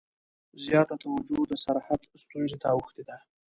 [0.63, 3.17] زیاته توجه د سرحد ستونزې ته اوښتې ده.